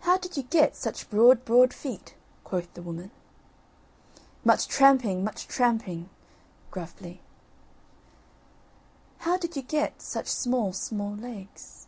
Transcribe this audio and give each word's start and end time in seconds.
"How 0.00 0.16
did 0.16 0.38
you 0.38 0.44
get 0.44 0.74
such 0.74 1.10
broad 1.10 1.44
broad 1.44 1.74
feet?" 1.74 2.14
quoth 2.42 2.72
the 2.72 2.80
woman. 2.80 3.10
"Much 4.46 4.66
tramping, 4.66 5.22
much 5.22 5.46
tramping" 5.46 6.08
(gruffly). 6.70 7.20
"How 9.18 9.36
did 9.36 9.54
you 9.54 9.60
get 9.60 10.00
such 10.00 10.28
small 10.28 10.72
small 10.72 11.14
legs?" 11.14 11.86